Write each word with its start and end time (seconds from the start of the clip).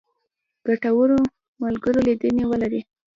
ګټورو 0.65 1.19
ملګرو 1.61 2.05
لیدنې 2.07 2.43
ولرئ. 2.47 2.81